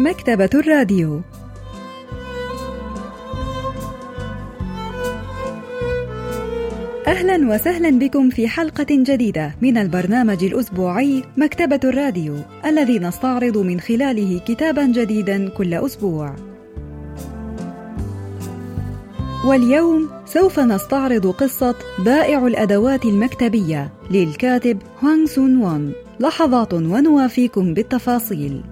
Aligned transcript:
مكتبة 0.00 0.50
الراديو 0.54 1.20
أهلا 7.06 7.54
وسهلا 7.54 7.90
بكم 7.90 8.30
في 8.30 8.48
حلقة 8.48 8.86
جديدة 8.90 9.54
من 9.62 9.78
البرنامج 9.78 10.44
الأسبوعي 10.44 11.24
مكتبة 11.36 11.80
الراديو 11.84 12.34
الذي 12.66 12.98
نستعرض 12.98 13.58
من 13.58 13.80
خلاله 13.80 14.40
كتابا 14.46 14.86
جديدا 14.86 15.48
كل 15.48 15.74
أسبوع. 15.74 16.36
واليوم 19.46 20.08
سوف 20.26 20.60
نستعرض 20.60 21.26
قصة 21.26 21.74
بائع 21.98 22.46
الأدوات 22.46 23.04
المكتبية 23.04 23.92
للكاتب 24.10 24.78
هوانغ 25.02 25.26
سون 25.26 25.62
وون. 25.62 25.92
لحظات 26.20 26.74
ونوافيكم 26.74 27.74
بالتفاصيل. 27.74 28.62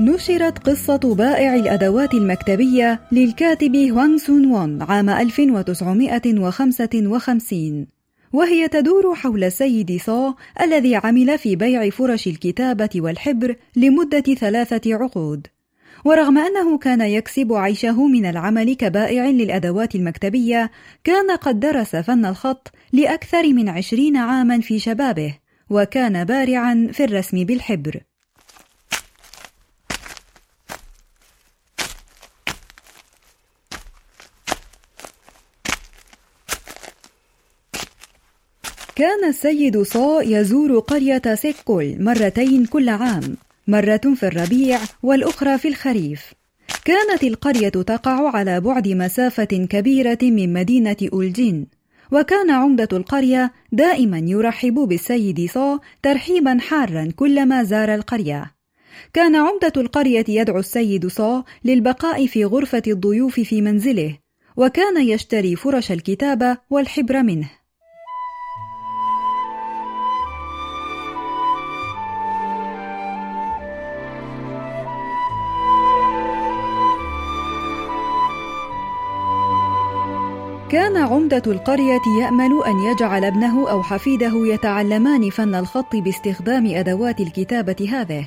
نشرت 0.00 0.58
قصة 0.58 1.14
بائع 1.14 1.54
الأدوات 1.54 2.14
المكتبية 2.14 3.00
للكاتب 3.12 3.76
هوانغ 3.76 4.16
سون 4.16 4.46
وون 4.46 4.82
عام 4.82 5.10
1955 5.10 7.86
وهي 8.32 8.68
تدور 8.68 9.14
حول 9.14 9.44
السيد 9.44 10.00
صا 10.04 10.34
الذي 10.60 10.96
عمل 10.96 11.38
في 11.38 11.56
بيع 11.56 11.90
فرش 11.90 12.26
الكتابة 12.26 12.88
والحبر 12.96 13.56
لمدة 13.76 14.20
ثلاثة 14.20 14.94
عقود. 14.94 15.46
ورغم 16.04 16.38
أنه 16.38 16.78
كان 16.78 17.00
يكسب 17.00 17.52
عيشه 17.52 18.06
من 18.06 18.26
العمل 18.26 18.74
كبائع 18.74 19.24
للأدوات 19.24 19.94
المكتبية 19.94 20.70
كان 21.04 21.30
قد 21.30 21.60
درس 21.60 21.96
فن 21.96 22.26
الخط 22.26 22.72
لأكثر 22.92 23.52
من 23.52 23.68
عشرين 23.68 24.16
عاما 24.16 24.60
في 24.60 24.78
شبابه 24.78 25.34
وكان 25.70 26.24
بارعا 26.24 26.88
في 26.92 27.04
الرسم 27.04 27.44
بالحبر. 27.44 28.09
كان 39.00 39.24
السيد 39.28 39.82
صا 39.82 40.22
يزور 40.22 40.78
قرية 40.78 41.22
سيكول 41.34 41.96
مرتين 42.02 42.66
كل 42.66 42.88
عام 42.88 43.36
مرة 43.68 44.00
في 44.14 44.26
الربيع 44.26 44.78
والأخرى 45.02 45.58
في 45.58 45.68
الخريف. 45.68 46.32
كانت 46.84 47.24
القرية 47.24 47.68
تقع 47.68 48.36
على 48.36 48.60
بعد 48.60 48.88
مسافة 48.88 49.44
كبيرة 49.44 50.18
من 50.22 50.52
مدينة 50.52 50.96
أولجين، 51.12 51.66
وكان 52.12 52.50
عمدة 52.50 52.88
القرية 52.92 53.52
دائما 53.72 54.18
يرحب 54.18 54.74
بالسيد 54.74 55.50
صا 55.50 55.80
ترحيبا 56.02 56.58
حارا 56.60 57.08
كلما 57.16 57.64
زار 57.64 57.94
القرية. 57.94 58.54
كان 59.12 59.36
عمدة 59.36 59.72
القرية 59.76 60.24
يدعو 60.28 60.58
السيد 60.58 61.06
صا 61.06 61.44
للبقاء 61.64 62.26
في 62.26 62.44
غرفة 62.44 62.82
الضيوف 62.86 63.40
في 63.40 63.62
منزله، 63.62 64.18
وكان 64.56 65.08
يشتري 65.08 65.56
فرش 65.56 65.92
الكتابة 65.92 66.56
والحبر 66.70 67.22
منه. 67.22 67.59
كان 80.70 80.96
عمدة 80.96 81.42
القرية 81.46 82.00
يأمل 82.20 82.62
أن 82.66 82.78
يجعل 82.78 83.24
ابنه 83.24 83.70
أو 83.70 83.82
حفيده 83.82 84.32
يتعلمان 84.34 85.30
فن 85.30 85.54
الخط 85.54 85.96
باستخدام 85.96 86.66
أدوات 86.66 87.20
الكتابة 87.20 87.88
هذه، 87.92 88.24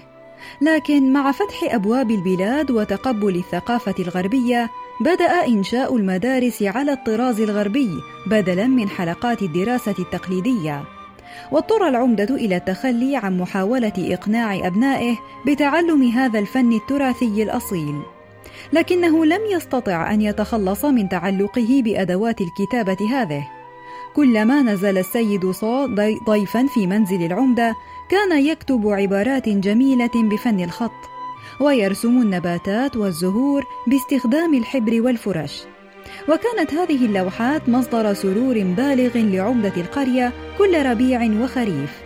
لكن 0.61 1.13
مع 1.13 1.31
فتح 1.31 1.73
أبواب 1.73 2.11
البلاد 2.11 2.71
وتقبل 2.71 3.35
الثقافة 3.35 3.95
الغربية، 3.99 4.69
بدأ 5.01 5.47
إنشاء 5.47 5.95
المدارس 5.95 6.63
على 6.63 6.91
الطراز 6.93 7.41
الغربي 7.41 7.89
بدلاً 8.27 8.67
من 8.67 8.89
حلقات 8.89 9.41
الدراسة 9.41 9.95
التقليدية. 9.99 10.83
واضطر 11.51 11.87
العمدة 11.87 12.35
إلى 12.35 12.55
التخلي 12.55 13.17
عن 13.17 13.37
محاولة 13.37 13.93
إقناع 13.97 14.67
أبنائه 14.67 15.15
بتعلم 15.47 16.03
هذا 16.03 16.39
الفن 16.39 16.73
التراثي 16.73 17.43
الأصيل. 17.43 17.95
لكنه 18.73 19.25
لم 19.25 19.41
يستطع 19.51 20.13
أن 20.13 20.21
يتخلص 20.21 20.85
من 20.85 21.09
تعلقه 21.09 21.81
بأدوات 21.83 22.41
الكتابة 22.41 22.97
هذه. 23.11 23.47
كلما 24.15 24.61
نزل 24.61 24.97
السيد 24.97 25.51
صا 25.51 25.85
ضيفا 26.25 26.67
في 26.67 26.87
منزل 26.87 27.25
العمدة 27.25 27.75
كان 28.09 28.45
يكتب 28.45 28.87
عبارات 28.87 29.49
جميلة 29.49 30.11
بفن 30.15 30.63
الخط 30.63 30.91
ويرسم 31.59 32.21
النباتات 32.21 32.95
والزهور 32.95 33.63
باستخدام 33.87 34.53
الحبر 34.53 35.01
والفرش. 35.01 35.63
وكانت 36.29 36.73
هذه 36.73 37.05
اللوحات 37.05 37.69
مصدر 37.69 38.13
سرور 38.13 38.53
بالغ 38.63 39.11
لعمدة 39.17 39.73
القرية 39.77 40.33
كل 40.57 40.85
ربيع 40.85 41.43
وخريف. 41.43 42.02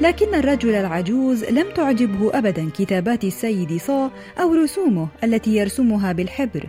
لكن 0.00 0.34
الرجل 0.34 0.74
العجوز 0.74 1.44
لم 1.44 1.66
تعجبه 1.74 2.38
أبدا 2.38 2.70
كتابات 2.78 3.24
السيد 3.24 3.76
صا 3.76 4.10
أو 4.40 4.54
رسومه 4.54 5.08
التي 5.24 5.56
يرسمها 5.56 6.12
بالحبر. 6.12 6.66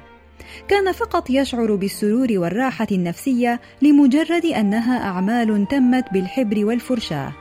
كان 0.67 0.91
فقط 0.91 1.29
يشعر 1.29 1.75
بالسرور 1.75 2.27
والراحة 2.31 2.87
النفسية 2.91 3.59
لمجرد 3.81 4.45
أنها 4.45 5.03
أعمال 5.03 5.67
تمت 5.67 6.05
بالحبر 6.13 6.65
والفرشاة. 6.65 7.33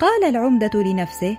قال 0.00 0.24
العمدة 0.28 0.70
لنفسه 0.74 1.38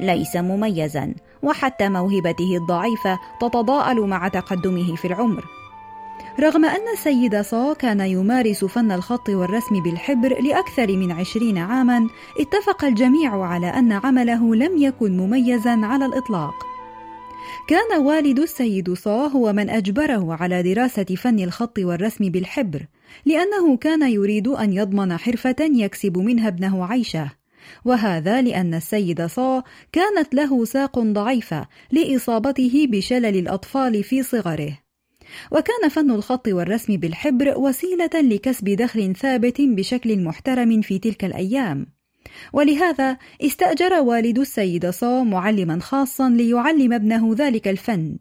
ليس 0.00 0.36
مميزا 0.36 1.14
وحتى 1.42 1.88
موهبته 1.88 2.56
الضعيفة 2.56 3.18
تتضاءل 3.40 4.00
مع 4.00 4.28
تقدمه 4.28 4.96
في 4.96 5.04
العمر. 5.04 5.57
رغم 6.40 6.64
أن 6.64 6.88
السيد 6.92 7.40
صا 7.40 7.72
كان 7.72 8.00
يمارس 8.00 8.64
فن 8.64 8.92
الخط 8.92 9.28
والرسم 9.28 9.82
بالحبر 9.82 10.42
لأكثر 10.42 10.96
من 10.96 11.12
عشرين 11.12 11.58
عاما 11.58 12.08
اتفق 12.40 12.84
الجميع 12.84 13.44
على 13.44 13.66
أن 13.66 13.92
عمله 13.92 14.54
لم 14.54 14.78
يكن 14.78 15.16
مميزا 15.16 15.80
على 15.86 16.06
الإطلاق. 16.06 16.54
كان 17.68 18.00
والد 18.00 18.38
السيد 18.38 18.92
صا 18.92 19.26
هو 19.26 19.52
من 19.52 19.70
أجبره 19.70 20.36
على 20.40 20.62
دراسة 20.62 21.04
فن 21.04 21.38
الخط 21.40 21.78
والرسم 21.78 22.28
بالحبر 22.30 22.86
لأنه 23.26 23.76
كان 23.76 24.10
يريد 24.10 24.48
أن 24.48 24.72
يضمن 24.72 25.16
حرفة 25.16 25.56
يكسب 25.60 26.18
منها 26.18 26.48
ابنه 26.48 26.86
عيشه. 26.86 27.30
وهذا 27.84 28.42
لأن 28.42 28.74
السيد 28.74 29.26
صا 29.26 29.62
كانت 29.92 30.34
له 30.34 30.64
ساق 30.64 30.98
ضعيفة 30.98 31.66
لإصابته 31.92 32.86
بشلل 32.90 33.36
الأطفال 33.36 34.04
في 34.04 34.22
صغره. 34.22 34.87
وكان 35.50 35.88
فن 35.88 36.10
الخط 36.10 36.48
والرسم 36.48 36.96
بالحبر 36.96 37.58
وسيلة 37.58 38.10
لكسب 38.14 38.64
دخل 38.64 39.14
ثابت 39.16 39.60
بشكل 39.60 40.18
محترم 40.18 40.80
في 40.80 40.98
تلك 40.98 41.24
الأيام. 41.24 41.86
ولهذا 42.52 43.18
استأجر 43.42 43.92
والد 43.92 44.38
السيد 44.38 44.90
صا 44.90 45.22
معلما 45.22 45.80
خاصا 45.80 46.28
ليعلم 46.28 46.92
ابنه 46.92 47.34
ذلك 47.38 47.68
الفن. 47.68 48.18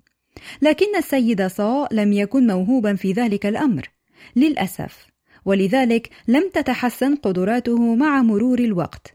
لكن 0.61 0.95
السيد 0.95 1.47
صا 1.47 1.87
لم 1.91 2.13
يكن 2.13 2.47
موهوبا 2.47 2.95
في 2.95 3.11
ذلك 3.11 3.45
الأمر. 3.45 3.89
للأسف. 4.35 5.07
ولذلك 5.45 6.09
لم 6.27 6.49
تتحسن 6.53 7.15
قدراته 7.15 7.95
مع 7.95 8.21
مرور 8.21 8.59
الوقت. 8.59 9.13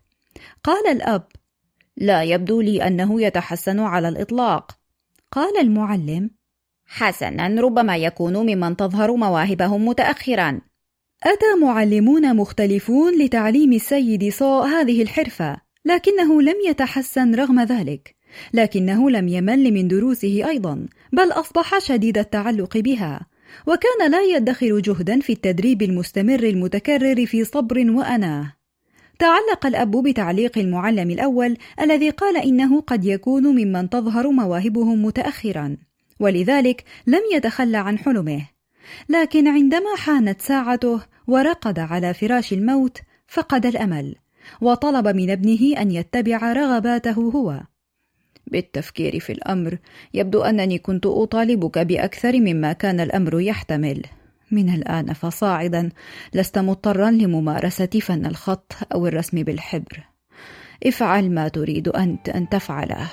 قال 0.65 0.87
الأب 0.87 1.27
لا 1.97 2.23
يبدو 2.23 2.61
لي 2.61 2.87
أنه 2.87 3.23
يتحسن 3.23 3.81
على 3.81 4.09
الإطلاق. 4.09 4.79
قال 5.33 5.61
المعلم 5.61 6.31
حسنا 6.95 7.61
ربما 7.61 7.97
يكون 7.97 8.37
ممن 8.37 8.77
تظهر 8.77 9.17
مواهبهم 9.17 9.89
متأخرا. 9.89 10.61
أتى 11.23 11.61
معلمون 11.63 12.37
مختلفون 12.37 13.19
لتعليم 13.19 13.73
السيد 13.73 14.33
صاء 14.33 14.67
هذه 14.67 15.03
الحرفة 15.03 15.57
لكنه 15.85 16.43
لم 16.43 16.55
يتحسن 16.67 17.35
رغم 17.35 17.61
ذلك 17.61 18.15
لكنه 18.55 19.11
لم 19.11 19.29
يمل 19.29 19.73
من 19.73 19.89
دروسه 19.89 20.49
أيضا 20.49 20.87
بل 21.13 21.33
أصبح 21.33 21.79
شديد 21.79 22.19
التعلق 22.19 22.79
بها 22.79 23.21
وكان 23.67 24.11
لا 24.11 24.23
يدخر 24.23 24.79
جهدا 24.79 25.21
في 25.21 25.33
التدريب 25.33 25.83
المستمر 25.83 26.43
المتكرر 26.43 27.27
في 27.27 27.45
صبر 27.45 27.91
وأناة. 27.91 28.53
تعلق 29.19 29.67
الأب 29.67 30.03
بتعليق 30.03 30.59
المعلم 30.59 31.11
الأول 31.11 31.57
الذي 31.81 32.11
قال 32.11 32.37
إنه 32.37 32.81
قد 32.81 33.05
يكون 33.05 33.47
ممن 33.47 33.91
تظهر 33.91 34.31
مواهبهم 34.31 35.05
متأخرا. 35.05 35.77
ولذلك 36.23 36.85
لم 37.07 37.21
يتخلى 37.35 37.77
عن 37.77 37.99
حلمه. 37.99 38.43
لكن 39.09 39.49
عندما 39.49 39.97
حانت 39.97 40.43
ساعته 40.43 41.01
ورقد 41.27 41.79
على 41.79 42.15
فراش 42.15 42.53
الموت 42.53 42.99
فقد 43.29 43.67
الأمل 43.67 44.15
وطلب 44.61 45.09
من 45.09 45.31
ابنه 45.31 45.81
أن 45.81 45.91
يتبع 45.91 46.53
رغباته 46.53 47.13
هو. 47.13 47.61
بالتفكير 48.47 49.21
في 49.21 49.33
الأمر 49.33 49.79
يبدو 50.15 50.43
أنني 50.43 50.79
كنت 50.79 51.07
أطالبك 51.07 51.79
بأكثر 51.79 52.41
مما 52.41 52.73
كان 52.73 53.01
الأمر 53.01 53.41
يحتمل. 53.41 54.03
من 54.51 54.75
الآن 54.75 55.13
فصاعدا 55.13 55.89
لست 56.35 56.59
مضطرا 56.59 57.11
لممارسة 57.11 57.87
فن 57.87 58.27
الخط 58.27 58.73
أو 58.95 59.07
الرسم 59.07 59.43
بالحبر. 59.43 60.05
افعل 60.87 61.31
ما 61.31 61.49
تريد 61.49 61.89
أنت 61.89 62.29
أن 62.29 62.49
تفعله. 62.49 63.11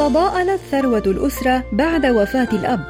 تضاءلت 0.00 0.60
ثروة 0.70 1.02
الأسرة 1.06 1.64
بعد 1.72 2.06
وفاة 2.06 2.48
الأب. 2.52 2.80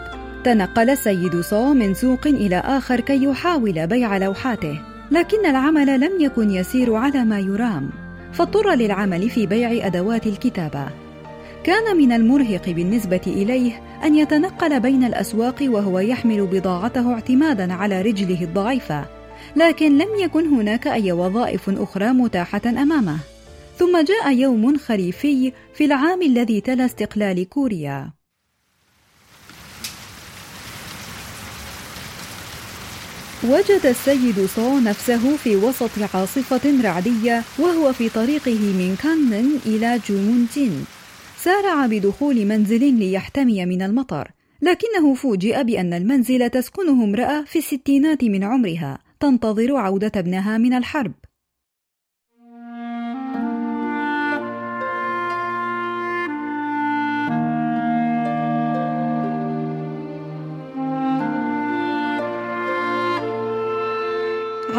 تنقل 0.45 0.91
السيد 0.91 1.41
صو 1.41 1.75
من 1.75 1.95
سوق 1.95 2.27
إلى 2.27 2.57
آخر 2.57 3.01
كي 3.01 3.25
يحاول 3.25 3.87
بيع 3.87 4.17
لوحاته. 4.17 4.81
لكن 5.11 5.47
العمل 5.47 6.01
لم 6.01 6.21
يكن 6.21 6.51
يسير 6.51 6.95
على 6.95 7.25
ما 7.25 7.39
يرام. 7.39 7.91
فاضطر 8.33 8.75
للعمل 8.75 9.31
في 9.31 9.47
بيع 9.47 9.87
أدوات 9.87 10.27
الكتابة. 10.27 10.87
كان 11.65 11.97
من 11.97 12.13
المرهق 12.13 12.69
بالنسبة 12.69 13.23
إليه 13.27 13.73
أن 14.05 14.15
يتنقل 14.15 14.81
بين 14.81 15.05
الأسواق 15.05 15.57
وهو 15.63 15.99
يحمل 15.99 16.47
بضاعته 16.47 17.13
اعتمادا 17.13 17.73
على 17.73 18.03
رجله 18.03 18.43
الضعيفة. 18.45 19.05
لكن 19.57 19.99
لم 19.99 20.09
يكن 20.21 20.47
هناك 20.47 20.87
أي 20.87 21.13
وظائف 21.13 21.71
أخرى 21.71 22.13
متاحة 22.13 22.63
أمامه. 22.67 23.17
ثم 23.81 24.05
جاء 24.05 24.33
يوم 24.33 24.79
خريفي 24.79 25.53
في 25.75 25.85
العام 25.85 26.23
الذي 26.23 26.61
تلا 26.61 26.85
استقلال 26.85 27.49
كوريا. 27.49 28.13
وجد 33.45 33.87
السيد 33.87 34.47
صو 34.47 34.79
نفسه 34.79 35.37
في 35.37 35.57
وسط 35.57 36.15
عاصفة 36.15 36.83
رعدية 36.83 37.43
وهو 37.59 37.93
في 37.93 38.09
طريقه 38.09 38.59
من 38.59 38.97
كانن 39.03 39.59
إلى 39.67 40.01
جومونجين 40.09 40.85
سارع 41.37 41.87
بدخول 41.87 42.47
منزل 42.47 42.95
ليحتمي 42.95 43.67
من 43.67 43.83
المطر 43.83 44.31
لكنه 44.63 45.15
فوجئ 45.15 45.65
بأن 45.65 45.93
المنزل 45.93 46.51
تسكنه 46.51 47.05
امرأة 47.05 47.45
في 47.45 47.59
الستينات 47.59 48.25
من 48.25 48.45
عمرها 48.45 48.99
تنتظر 49.21 49.77
عودة 49.77 50.13
ابنها 50.17 50.59
من 50.59 50.73
الحرب. 50.75 51.13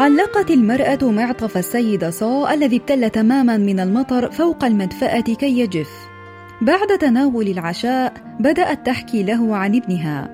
علقت 0.02 0.50
المرأة 0.50 0.98
معطف 1.02 1.56
السيد 1.56 2.08
صو 2.08 2.48
الذي 2.48 2.76
ابتل 2.76 3.10
تماما 3.10 3.56
من 3.56 3.80
المطر 3.80 4.30
فوق 4.30 4.64
المدفأة 4.64 5.20
كي 5.20 5.58
يجف. 5.58 5.88
بعد 6.62 6.98
تناول 6.98 7.48
العشاء 7.48 8.12
بدأت 8.40 8.86
تحكي 8.86 9.22
له 9.22 9.56
عن 9.56 9.76
ابنها. 9.76 10.30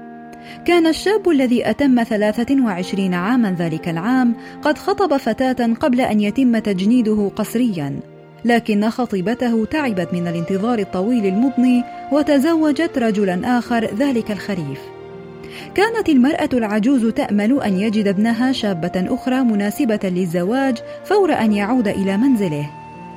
كان 0.64 0.86
الشاب 0.86 1.28
الذي 1.28 1.70
أتم 1.70 2.02
23 2.02 3.14
عاما 3.14 3.56
ذلك 3.58 3.88
العام 3.88 4.34
قد 4.62 4.78
خطب 4.78 5.16
فتاة 5.16 5.74
قبل 5.74 6.00
أن 6.00 6.20
يتم 6.20 6.58
تجنيده 6.58 7.30
قسريا. 7.36 8.00
لكن 8.44 8.90
خطيبته 8.90 9.64
تعبت 9.64 10.08
من 10.12 10.28
الانتظار 10.28 10.78
الطويل 10.78 11.26
المضني 11.26 11.84
وتزوجت 12.12 12.98
رجلا 12.98 13.58
آخر 13.58 13.84
ذلك 13.84 14.30
الخريف. 14.30 14.97
كانت 15.74 16.08
المرأة 16.08 16.48
العجوز 16.52 17.06
تأمل 17.06 17.62
أن 17.62 17.80
يجد 17.80 18.08
ابنها 18.08 18.52
شابة 18.52 18.92
أخرى 18.96 19.40
مناسبة 19.40 20.00
للزواج 20.04 20.78
فور 21.04 21.32
أن 21.32 21.52
يعود 21.52 21.88
إلى 21.88 22.16
منزله. 22.16 22.70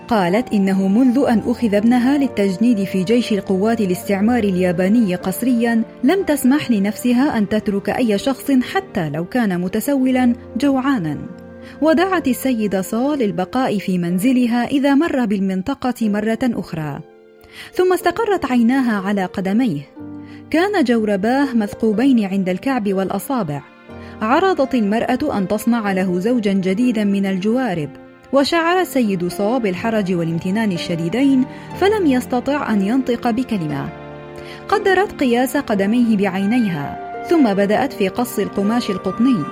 قالت 0.07 0.53
إنه 0.53 0.87
منذ 0.87 1.25
أن 1.29 1.41
أخذ 1.45 1.75
ابنها 1.75 2.17
للتجنيد 2.17 2.83
في 2.83 3.03
جيش 3.03 3.33
القوات 3.33 3.81
الاستعمار 3.81 4.43
الياباني 4.43 5.15
قسريا 5.15 5.83
لم 6.03 6.23
تسمح 6.23 6.71
لنفسها 6.71 7.37
أن 7.37 7.49
تترك 7.49 7.89
أي 7.89 8.17
شخص 8.17 8.51
حتى 8.51 9.09
لو 9.09 9.25
كان 9.25 9.61
متسولا 9.61 10.33
جوعانا. 10.57 11.17
ودعت 11.81 12.27
السيدة 12.27 12.81
صال 12.81 13.19
للبقاء 13.19 13.77
في 13.77 13.97
منزلها 13.97 14.65
إذا 14.65 14.95
مر 14.95 15.25
بالمنطقة 15.25 16.09
مرة 16.09 16.39
أخرى. 16.43 16.99
ثم 17.73 17.93
استقرت 17.93 18.45
عيناها 18.45 19.07
على 19.07 19.25
قدميه 19.25 19.81
كان 20.51 20.83
جورباه 20.83 21.53
مثقوبين 21.53 22.25
عند 22.25 22.49
الكعب 22.49 22.93
والأصابع 22.93 23.61
عرضت 24.21 24.75
المرأة 24.75 25.37
أن 25.37 25.47
تصنع 25.47 25.91
له 25.91 26.19
زوجا 26.19 26.53
جديدا 26.53 27.03
من 27.03 27.25
الجوارب 27.25 27.89
وشعر 28.33 28.81
السيد 28.81 29.27
صو 29.27 29.59
بالحرج 29.59 30.13
والامتنان 30.13 30.71
الشديدين 30.71 31.45
فلم 31.79 32.05
يستطع 32.05 32.73
أن 32.73 32.81
ينطق 32.81 33.29
بكلمة 33.29 33.89
قدرت 34.67 35.19
قياس 35.19 35.57
قدميه 35.57 36.17
بعينيها 36.17 37.11
ثم 37.29 37.53
بدأت 37.53 37.93
في 37.93 38.07
قص 38.07 38.39
القماش 38.39 38.89
القطني 38.89 39.43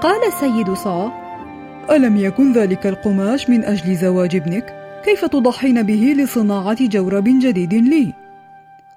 قال 0.00 0.20
السيد 0.28 0.72
صو 0.74 1.08
ألم 1.90 2.16
يكن 2.16 2.52
ذلك 2.52 2.86
القماش 2.86 3.50
من 3.50 3.64
أجل 3.64 3.96
زواج 3.96 4.36
ابنك؟ 4.36 4.74
كيف 5.04 5.24
تضحين 5.24 5.82
به 5.82 6.14
لصناعة 6.18 6.88
جورب 6.88 7.24
جديد 7.24 7.74
لي؟ 7.74 8.12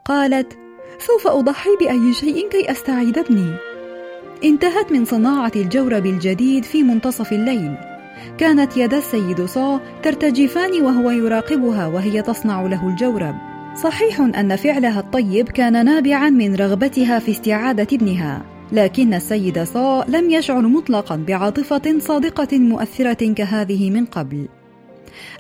قالت 0.05 0.62
سوف 0.99 1.27
أضحي 1.27 1.69
بأي 1.79 2.13
شيء 2.13 2.49
كي 2.49 2.71
أستعيد 2.71 3.17
ابني 3.17 3.53
انتهت 4.43 4.91
من 4.91 5.05
صناعة 5.05 5.51
الجورب 5.55 6.05
الجديد 6.05 6.63
في 6.63 6.83
منتصف 6.83 7.33
الليل. 7.33 7.75
كانت 8.37 8.77
يدا 8.77 8.97
السيد 8.97 9.45
صا 9.45 9.79
ترتجفان 10.03 10.81
وهو 10.81 11.11
يراقبها 11.11 11.87
وهي 11.87 12.21
تصنع 12.21 12.61
له 12.61 12.87
الجورب. 12.87 13.35
صحيح 13.83 14.19
أن 14.19 14.55
فعلها 14.55 14.99
الطيب 14.99 15.49
كان 15.49 15.85
نابعا 15.85 16.29
من 16.29 16.55
رغبتها 16.55 17.19
في 17.19 17.31
استعادة 17.31 17.87
ابنها 17.93 18.45
لكن 18.71 19.13
السيد 19.13 19.63
صا 19.63 20.05
لم 20.07 20.29
يشعر 20.29 20.61
مطلقا 20.61 21.15
بعاطفة 21.15 21.99
صادقة 21.99 22.59
مؤثرة 22.59 23.33
كهذه 23.33 23.89
من 23.89 24.05
قبل. 24.05 24.47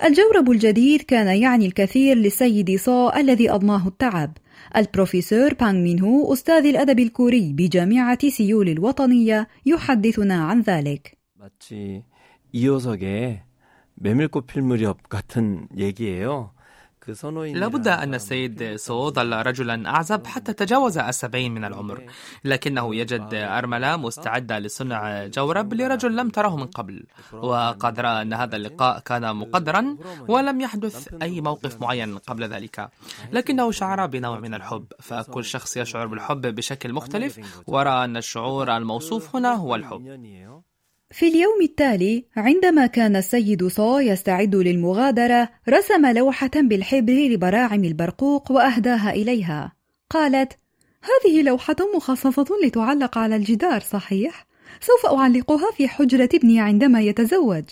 الجورب 0.03 0.51
الجديد 0.51 1.01
كان 1.01 1.27
يعني 1.27 1.65
الكثير 1.65 2.17
للسيد 2.17 2.79
سو 2.79 3.19
الذي 3.19 3.51
أضناه 3.51 3.87
التعب. 3.87 4.31
البروفيسور 4.76 5.54
بانغ 5.54 5.78
مين 5.82 6.00
هو 6.00 6.32
أستاذ 6.32 6.66
الأدب 6.66 6.98
الكوري 6.98 7.52
بجامعة 7.52 8.28
سيول 8.28 8.68
الوطنية 8.68 9.48
يحدثنا 9.66 10.44
عن 10.44 10.60
ذلك. 10.60 11.18
마치 11.34 12.04
이호석의 12.52 13.42
메밀꽃 13.94 14.46
필 14.46 14.62
무렵 14.62 15.08
같은 15.08 15.68
얘기예요. 15.76 16.51
لابد 17.33 17.87
أن 17.87 18.13
السيد 18.13 18.75
سو 18.75 19.09
ظل 19.09 19.33
رجلا 19.33 19.89
أعزب 19.89 20.27
حتى 20.27 20.53
تجاوز 20.53 20.97
السبعين 20.97 21.53
من 21.53 21.65
العمر. 21.65 22.03
لكنه 22.45 22.95
يجد 22.95 23.29
أرملة 23.33 23.97
مستعدة 23.97 24.59
لصنع 24.59 25.25
جورب 25.27 25.73
لرجل 25.73 26.15
لم 26.15 26.29
تره 26.29 26.55
من 26.55 26.67
قبل. 26.67 27.05
وقد 27.33 27.99
رأى 27.99 28.21
أن 28.21 28.33
هذا 28.33 28.55
اللقاء 28.55 28.99
كان 28.99 29.35
مقدرا 29.35 29.97
ولم 30.27 30.61
يحدث 30.61 31.13
أي 31.21 31.41
موقف 31.41 31.81
معين 31.81 32.17
قبل 32.17 32.43
ذلك. 32.43 32.89
لكنه 33.31 33.71
شعر 33.71 34.05
بنوع 34.05 34.39
من 34.39 34.53
الحب. 34.53 34.85
فكل 34.99 35.43
شخص 35.45 35.77
يشعر 35.77 36.07
بالحب 36.07 36.41
بشكل 36.41 36.93
مختلف. 36.93 37.63
ورأى 37.67 38.05
أن 38.05 38.17
الشعور 38.17 38.77
الموصوف 38.77 39.35
هنا 39.35 39.53
هو 39.53 39.75
الحب. 39.75 40.72
في 41.13 41.27
اليوم 41.27 41.61
التالي 41.61 42.25
عندما 42.35 42.85
كان 42.85 43.15
السيد 43.15 43.67
صو 43.67 43.99
يستعد 43.99 44.55
للمغادرة 44.55 45.49
رسم 45.69 46.05
لوحة 46.05 46.51
بالحبر 46.55 47.13
لبراعم 47.13 47.83
البرقوق 47.83 48.51
وأهداها 48.51 49.11
إليها. 49.11 49.73
قالت 50.09 50.53
هذه 51.03 51.41
لوحة 51.41 51.75
مخصصة 51.95 52.45
لتعلق 52.65 53.17
على 53.17 53.35
الجدار 53.35 53.79
صحيح؟ 53.79 54.45
سوف 54.81 55.13
أعلقها 55.13 55.71
في 55.71 55.87
حجرة 55.87 56.29
ابني 56.33 56.59
عندما 56.59 57.01
يتزوج. 57.01 57.63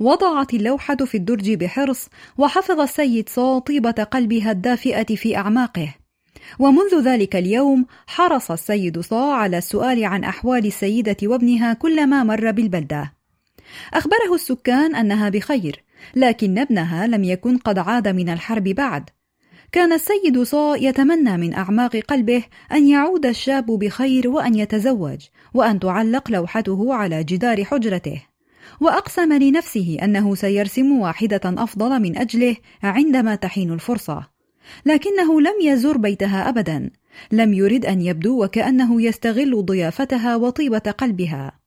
وضعت 0.00 0.54
اللوحة 0.54 0.96
في 0.96 1.16
الدرج 1.16 1.54
بحرص 1.54 2.08
وحفظ 2.38 2.80
السيد 2.80 3.28
صو 3.28 3.58
طيبة 3.58 3.90
قلبها 3.90 4.50
الدافئة 4.50 5.16
في 5.16 5.36
أعماقه. 5.36 5.99
ومنذ 6.58 7.00
ذلك 7.04 7.36
اليوم 7.36 7.86
حرص 8.06 8.50
السيد 8.50 9.00
صا 9.00 9.32
على 9.32 9.58
السؤال 9.58 10.04
عن 10.04 10.24
أحوال 10.24 10.66
السيدة 10.66 11.16
وابنها 11.22 11.72
كلما 11.72 12.22
مر 12.22 12.50
بالبلدة. 12.50 13.12
أخبره 13.94 14.34
السكان 14.34 14.94
أنها 14.94 15.28
بخير، 15.28 15.84
لكن 16.16 16.58
ابنها 16.58 17.06
لم 17.06 17.24
يكن 17.24 17.56
قد 17.58 17.78
عاد 17.78 18.08
من 18.08 18.28
الحرب 18.28 18.64
بعد. 18.64 19.10
كان 19.72 19.92
السيد 19.92 20.42
صا 20.42 20.76
يتمنى 20.76 21.36
من 21.36 21.54
أعماق 21.54 21.96
قلبه 21.96 22.42
أن 22.72 22.88
يعود 22.88 23.26
الشاب 23.26 23.66
بخير 23.66 24.28
وأن 24.28 24.54
يتزوج، 24.54 25.20
وأن 25.54 25.80
تعلق 25.80 26.30
لوحته 26.30 26.94
على 26.94 27.24
جدار 27.24 27.64
حجرته. 27.64 28.22
وأقسم 28.80 29.32
لنفسه 29.32 29.98
أنه 30.02 30.34
سيرسم 30.34 30.92
واحدة 31.00 31.40
أفضل 31.44 32.02
من 32.02 32.18
أجله 32.18 32.56
عندما 32.82 33.34
تحين 33.34 33.72
الفرصة. 33.72 34.39
لكنه 34.86 35.40
لم 35.40 35.54
يزر 35.62 35.96
بيتها 35.96 36.48
ابدا 36.48 36.90
لم 37.32 37.54
يرد 37.54 37.86
أن 37.86 38.02
يبدو 38.02 38.44
وكأنه 38.44 39.02
يستغل 39.02 39.64
ضيافتها 39.64 40.36
وطيبة 40.36 40.78
قلبها 40.78 41.60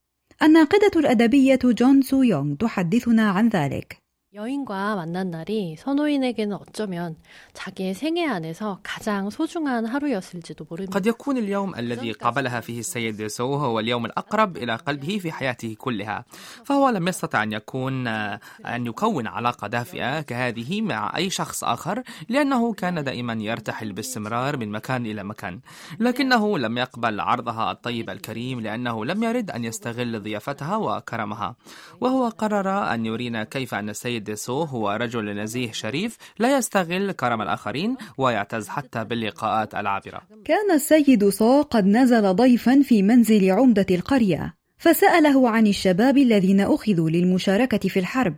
الناقدة 0.43 0.91
الأدبية 0.99 1.59
جون 1.63 2.01
سو 2.01 2.23
يونغ 2.23 2.55
تحدثنا 2.55 3.29
عن 3.29 3.49
ذلك. 3.49 4.02
여인과 4.34 4.94
만난 4.94 5.30
날이 5.30 5.76
선호인에게는 5.78 6.54
어쩌면 6.56 7.16
자기의 7.54 7.94
생애 7.94 8.26
안에서 8.26 8.78
가장 8.82 9.30
소중한 9.30 9.86
하루였을지도 9.86 10.66
모릅니다. 10.68 10.98
قد 10.98 11.06
يكون 11.06 11.38
اليوم 11.38 11.74
الذي 11.74 12.12
قابلها 12.12 12.60
فيه 12.60 12.78
السيد 12.80 13.26
سو 13.26 13.54
هو 13.54 13.80
اليوم 13.80 14.06
الأقرب 14.06 14.56
إلى 14.56 14.74
قلبه 14.74 15.18
في 15.18 15.32
حياته 15.32 15.74
كلها 15.78 16.24
فهو 16.64 16.88
لم 16.88 17.08
يستطع 17.08 17.42
أن 17.42 17.52
يكون 17.52 18.06
أن 18.06 18.86
يكون 18.86 19.26
علاقة 19.26 19.66
دافئة 19.68 20.20
كهذه 20.20 20.82
مع 20.82 21.16
أي 21.16 21.30
شخص 21.30 21.64
آخر 21.64 22.02
لأنه 22.28 22.72
كان 22.72 23.04
دائما 23.04 23.32
يرتحل 23.32 23.92
باستمرار 23.92 24.56
من 24.56 24.70
مكان 24.70 25.06
إلى 25.06 25.24
مكان 25.24 25.60
لكنه 26.00 26.58
لم 26.58 26.78
يقبل 26.78 27.20
عرضها 27.20 27.72
الطيب 27.72 28.10
الكريم 28.10 28.60
لأنه 28.60 29.04
لم 29.04 29.22
يرد 29.24 29.50
أن 29.50 29.64
يستغل 29.64 30.22
ضيافتها 30.22 30.76
وكرمها 30.76 31.56
وهو 32.00 32.28
قرر 32.28 32.94
أن 32.94 33.06
يرينا 33.06 33.44
كيف 33.44 33.74
أن 33.74 33.88
السيد 33.88 34.18
ديسو 34.23 34.63
هو 34.63 34.91
رجل 34.91 35.43
نزيه 35.43 35.71
شريف 35.71 36.17
لا 36.39 36.57
يستغل 36.57 37.11
كرم 37.11 37.41
الآخرين 37.41 37.95
ويعتز 38.17 38.67
حتى 38.67 39.03
باللقاءات 39.03 39.75
العابرة 39.75 40.21
كان 40.45 40.71
السيد 40.71 41.29
صو 41.29 41.61
قد 41.61 41.85
نزل 41.85 42.33
ضيفا 42.33 42.81
في 42.81 43.01
منزل 43.01 43.51
عمدة 43.51 43.85
القرية 43.91 44.53
فسأله 44.77 45.49
عن 45.49 45.67
الشباب 45.67 46.17
الذين 46.17 46.61
أخذوا 46.61 47.09
للمشاركة 47.09 47.89
في 47.89 47.99
الحرب 47.99 48.35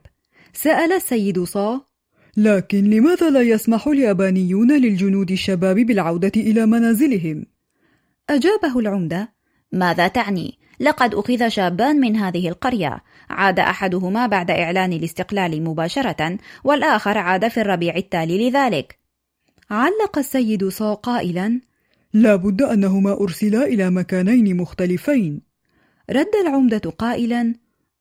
سأل 0.53 0.93
السيد 0.93 1.43
صو 1.43 1.79
لكن 2.37 2.89
لماذا 2.89 3.29
لا 3.29 3.41
يسمح 3.41 3.87
اليابانيون 3.87 4.71
للجنود 4.71 5.31
الشباب 5.31 5.75
بالعودة 5.75 6.31
إلى 6.35 6.65
منازلهم؟ 6.65 7.45
أجابه 8.29 8.79
العمدة 8.79 9.33
ماذا 9.71 10.07
تعني؟ 10.07 10.57
لقد 10.79 11.15
أخذ 11.15 11.47
شابان 11.47 11.99
من 11.99 12.15
هذه 12.15 12.49
القرية 12.49 13.03
عاد 13.29 13.59
أحدهما 13.59 14.27
بعد 14.27 14.51
إعلان 14.51 14.93
الاستقلال 14.93 15.63
مباشرة 15.63 16.37
والآخر 16.63 17.17
عاد 17.17 17.47
في 17.47 17.61
الربيع 17.61 17.95
التالي 17.95 18.49
لذلك. 18.49 18.99
علق 19.71 20.17
السيد 20.17 20.67
سو 20.67 20.93
قائلا 20.93 21.61
لا 22.13 22.35
بد 22.35 22.61
أنهما 22.61 23.13
أرسلا 23.21 23.63
إلى 23.63 23.89
مكانين 23.89 24.57
مختلفين. 24.57 25.41
رد 26.09 26.35
العمدة 26.41 26.89
قائلا 26.97 27.55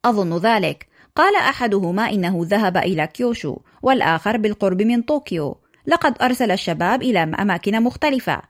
أظن 0.04 0.38
ذلك. 0.38 0.86
قال 1.16 1.36
أحدهما 1.36 2.10
إنه 2.10 2.40
ذهب 2.42 2.76
إلى 2.76 3.06
كيوشو 3.06 3.56
والآخر 3.82 4.36
بالقرب 4.36 4.82
من 4.82 5.02
طوكيو. 5.02 5.56
لقد 5.86 6.22
أرسل 6.22 6.50
الشباب 6.50 7.02
إلى 7.02 7.22
أماكن 7.22 7.82
مختلفة. 7.82 8.42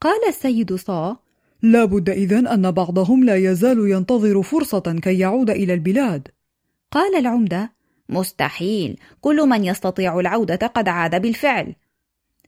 قال 0.00 0.28
السيد 0.28 0.74
سو 0.74 1.16
لا 1.62 1.84
بد 1.84 2.10
إذن 2.10 2.46
أن 2.46 2.70
بعضهم 2.70 3.24
لا 3.24 3.36
يزال 3.36 3.90
ينتظر 3.90 4.42
فرصة 4.42 4.98
كي 5.02 5.18
يعود 5.18 5.50
إلى 5.50 5.74
البلاد. 5.74 6.28
قال 6.90 7.14
العمدة 7.14 7.72
مستحيل 8.08 8.96
كل 9.20 9.48
من 9.48 9.64
يستطيع 9.64 10.20
العودة 10.20 10.66
قد 10.66 10.88
عاد 10.88 11.22
بالفعل. 11.22 11.74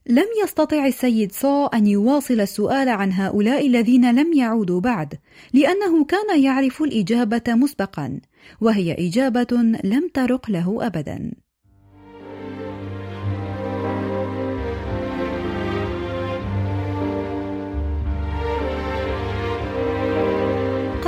لم 0.07 0.26
يستطع 0.45 0.87
السيد 0.87 1.33
صو 1.33 1.67
أن 1.67 1.87
يواصل 1.87 2.40
السؤال 2.40 2.88
عن 2.88 3.12
هؤلاء 3.12 3.67
الذين 3.67 4.14
لم 4.14 4.33
يعودوا 4.33 4.81
بعد 4.81 5.14
لأنه 5.52 6.05
كان 6.05 6.43
يعرف 6.43 6.83
الإجابة 6.83 7.43
مسبقا 7.49 8.21
وهي 8.61 9.09
إجابة 9.09 9.62
لم 9.85 10.11
ترق 10.14 10.50
له 10.50 10.87
أبدا. 10.87 11.33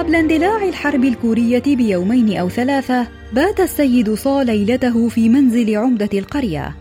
قبل 0.03 0.15
اندلاع 0.15 0.65
الحرب 0.65 1.05
الكورية 1.05 1.63
بيومين 1.67 2.37
أو 2.37 2.49
ثلاثة 2.49 3.09
بات 3.33 3.61
السيد 3.61 4.15
صو 4.15 4.41
ليلته 4.41 5.09
في 5.09 5.29
منزل 5.29 5.77
عمدة 5.77 6.09
القرية. 6.15 6.77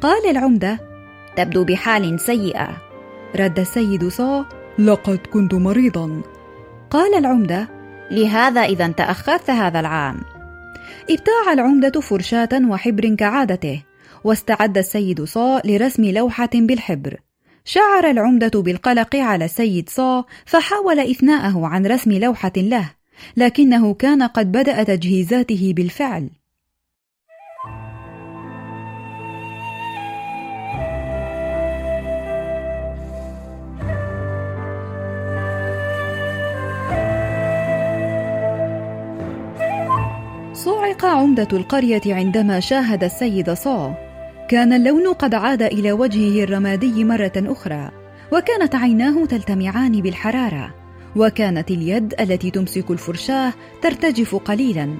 قال 0.00 0.30
العمدة 0.30 0.78
تبدو 1.36 1.64
بحال 1.64 2.20
سيئة. 2.20 2.68
رد 3.36 3.58
السيد 3.58 4.08
صو 4.08 4.44
لقد 4.78 5.18
كنت 5.32 5.54
مريضا. 5.54 6.22
قال 6.90 7.14
العمدة 7.14 7.68
لهذا 8.10 8.60
إذا 8.60 8.88
تأخرت 8.88 9.50
هذا 9.50 9.80
العام. 9.80 10.16
ابتاع 11.10 11.52
العمدة 11.52 12.00
فرشاة 12.00 12.68
وحبر 12.68 13.14
كعادته 13.14 13.82
واستعد 14.24 14.78
السيد 14.78 15.24
صو 15.24 15.58
لرسم 15.64 16.04
لوحة 16.04 16.50
بالحبر. 16.54 17.16
شعر 17.64 18.10
العمدة 18.10 18.62
بالقلق 18.62 19.16
على 19.16 19.44
السيد 19.44 19.88
صا 19.88 20.24
فحاول 20.46 20.98
إثناءه 21.00 21.66
عن 21.66 21.86
رسم 21.86 22.12
لوحة 22.12 22.52
له 22.56 22.90
لكنه 23.36 23.94
كان 23.94 24.22
قد 24.22 24.52
بدأ 24.52 24.82
تجهيزاته 24.82 25.72
بالفعل. 25.76 26.30
صعق 40.52 41.04
عمدة 41.04 41.48
القرية 41.52 42.00
عندما 42.06 42.60
شاهد 42.60 43.04
السيد 43.04 43.50
صا. 43.50 44.11
كان 44.52 44.72
اللون 44.72 45.12
قد 45.12 45.34
عاد 45.34 45.62
إلى 45.62 45.92
وجهه 45.92 46.44
الرمادي 46.44 47.04
مرة 47.04 47.32
أخرى 47.36 47.90
وكانت 48.32 48.74
عيناه 48.74 49.26
تلتمعان 49.26 50.00
بالحرارة 50.00 50.74
وكانت 51.16 51.70
اليد 51.70 52.14
التي 52.20 52.50
تمسك 52.50 52.90
الفرشاة 52.90 53.52
ترتجف 53.82 54.34
قليلا. 54.36 54.94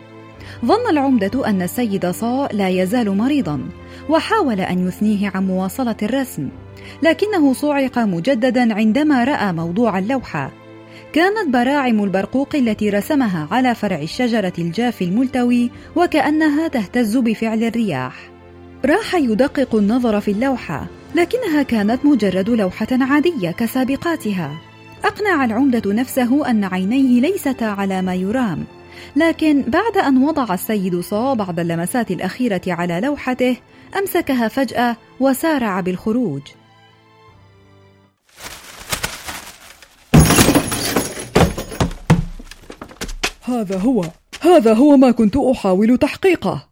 ظن 0.64 0.90
العمدة 0.90 1.48
أن 1.48 1.62
السيد 1.62 2.06
صا 2.06 2.48
لا 2.52 2.68
يزال 2.68 3.16
مريضا 3.16 3.68
وحاول 4.08 4.60
أن 4.60 4.88
يثنيه 4.88 5.32
عن 5.34 5.46
مواصلة 5.46 5.96
الرسم 6.02 6.48
لكنه 7.02 7.52
صعق 7.52 7.98
مجددا 7.98 8.74
عندما 8.74 9.24
رأى 9.24 9.52
موضوع 9.52 9.98
اللوحة. 9.98 10.52
كانت 11.12 11.48
براعم 11.48 12.04
البرقوق 12.04 12.56
التي 12.56 12.90
رسمها 12.90 13.48
على 13.50 13.74
فرع 13.74 13.98
الشجرة 13.98 14.52
الجاف 14.58 15.02
الملتوي 15.02 15.70
وكأنها 15.96 16.68
تهتز 16.68 17.16
بفعل 17.16 17.64
الرياح. 17.64 18.31
راح 18.84 19.14
يدقق 19.14 19.74
النظر 19.74 20.20
في 20.20 20.30
اللوحة 20.30 20.86
لكنها 21.14 21.62
كانت 21.62 22.04
مجرد 22.04 22.50
لوحة 22.50 22.86
عادية 22.90 23.50
كسابقاتها. 23.50 24.58
أقنع 25.04 25.44
العمدة 25.44 25.92
نفسه 25.92 26.50
أن 26.50 26.64
عينيه 26.64 27.20
ليستا 27.20 27.64
على 27.64 28.02
ما 28.02 28.14
يرام 28.14 28.64
لكن 29.16 29.62
بعد 29.62 29.96
أن 29.96 30.18
وضع 30.18 30.54
السيد 30.54 31.00
صا 31.00 31.34
بعض 31.34 31.60
اللمسات 31.60 32.10
الأخيرة 32.10 32.60
على 32.66 33.00
لوحته 33.00 33.56
أمسكها 33.98 34.48
فجأة 34.48 34.96
وسارع 35.20 35.80
بالخروج. 35.80 36.42
هذا 43.42 43.78
هو 43.78 44.04
هذا 44.40 44.74
هو 44.74 44.96
ما 44.96 45.10
كنت 45.10 45.36
أحاول 45.36 45.98
تحقيقه. 45.98 46.71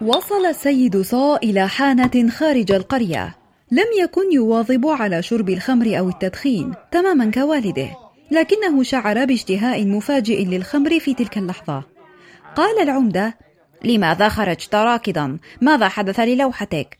وصل 0.00 0.46
السيد 0.46 1.00
صا 1.00 1.36
إلى 1.36 1.68
حانة 1.68 2.30
خارج 2.30 2.72
القرية 2.72 3.36
لم 3.70 3.86
يكن 4.02 4.32
يواظب 4.32 4.86
على 4.86 5.22
شرب 5.22 5.50
الخمر 5.50 5.98
أو 5.98 6.08
التدخين 6.08 6.74
تماما 6.90 7.30
كوالده 7.30 7.88
لكنه 8.30 8.82
شعر 8.82 9.24
باشتهاء 9.24 9.86
مفاجئ 9.86 10.44
للخمر 10.44 11.00
في 11.00 11.14
تلك 11.14 11.38
اللحظة 11.38 11.82
قال 12.56 12.82
العمدة 12.82 13.38
لماذا 13.84 14.28
خرجت 14.28 14.74
راكضا؟ 14.74 15.38
ماذا 15.60 15.88
حدث 15.88 16.20
للوحتك؟ 16.20 16.98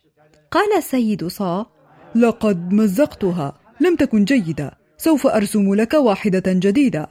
قال 0.50 0.76
السيد 0.76 1.26
صا 1.26 1.66
لقد 2.14 2.72
مزقتها 2.72 3.58
لم 3.80 3.96
تكن 3.96 4.24
جيدة 4.24 4.78
سوف 4.98 5.26
أرسم 5.26 5.74
لك 5.74 5.94
واحدة 5.94 6.42
جديدة 6.46 7.08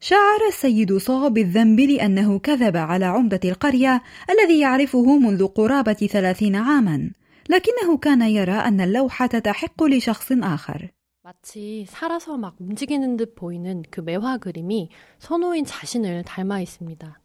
شعر 0.00 0.48
السيد 0.48 0.96
صا 0.96 1.28
بالذنب 1.28 1.80
لأنه 1.80 2.38
كذب 2.38 2.76
على 2.76 3.04
عمدة 3.04 3.40
القرية 3.44 4.02
الذي 4.30 4.60
يعرفه 4.60 5.18
منذ 5.18 5.46
قرابة 5.46 5.92
ثلاثين 5.92 6.56
عاما 6.56 7.10
لكنه 7.48 7.98
كان 7.98 8.22
يرى 8.22 8.52
أن 8.52 8.80
اللوحة 8.80 9.26
تحق 9.26 9.82
لشخص 9.84 10.32
آخر 10.32 10.90
마치 11.24 11.86
살아서 11.88 12.36
막 12.36 12.56
움직이는 12.60 13.16
듯 13.16 13.34
보이는 13.34 13.82
그 13.90 14.02
매화 14.02 14.36
그림이 14.36 14.90
선호인 15.18 15.64
자신을 15.64 16.22
닮아 16.22 16.60
있습니다. 16.60 17.18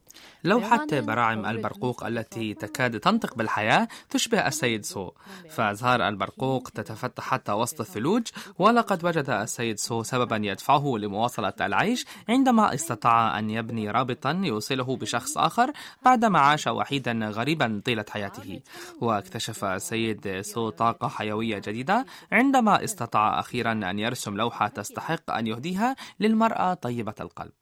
لوحة 0.44 0.86
براعم 0.92 1.46
البرقوق 1.46 2.06
التي 2.06 2.54
تكاد 2.54 3.00
تنطق 3.00 3.34
بالحياة 3.34 3.88
تشبه 4.10 4.46
السيد 4.46 4.84
سو. 4.84 5.10
فأزهار 5.50 6.08
البرقوق 6.08 6.68
تتفتح 6.68 7.24
حتى 7.24 7.52
وسط 7.52 7.80
الثلوج 7.80 8.22
ولقد 8.58 9.04
وجد 9.04 9.30
السيد 9.30 9.78
سو 9.78 10.02
سببا 10.02 10.36
يدفعه 10.36 10.94
لمواصلة 10.98 11.52
العيش 11.60 12.06
عندما 12.28 12.74
استطاع 12.74 13.38
أن 13.38 13.50
يبني 13.50 13.90
رابطا 13.90 14.40
يوصله 14.44 14.96
بشخص 14.96 15.38
آخر 15.38 15.72
بعدما 16.04 16.38
عاش 16.38 16.66
وحيدا 16.66 17.12
غريبا 17.12 17.82
طيلة 17.84 18.04
حياته. 18.10 18.60
واكتشف 19.00 19.64
السيد 19.64 20.40
سو 20.40 20.70
طاقة 20.70 21.08
حيوية 21.08 21.58
جديدة 21.58 22.06
عندما 22.32 22.84
استطاع 22.84 23.40
أخيرا 23.40 23.72
أن 23.72 23.98
يرسم 23.98 24.36
لوحة 24.36 24.68
تستحق 24.68 25.30
أن 25.30 25.46
يهديها 25.46 25.96
للمرأة 26.20 26.74
طيبة 26.74 27.14
القلب. 27.20 27.52